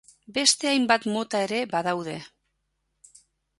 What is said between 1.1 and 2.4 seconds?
mota ere badaude.